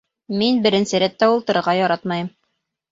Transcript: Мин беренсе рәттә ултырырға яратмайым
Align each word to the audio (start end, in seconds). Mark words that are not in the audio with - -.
Мин 0.39 0.57
беренсе 0.63 1.03
рәттә 1.05 1.31
ултырырға 1.37 1.79
яратмайым 1.83 2.37